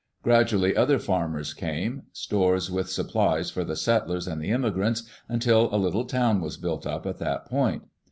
[0.23, 5.77] Gradually other farmers came, stores with supplies for the settlers and the immigrants, until a
[5.77, 7.83] little town was built up at that point.